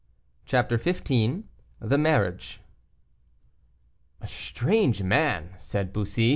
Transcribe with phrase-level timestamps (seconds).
[0.47, 1.43] CHAPTER XV.
[1.79, 2.59] THE MARRIAGE.
[4.19, 6.29] "A strange man," said Bussy.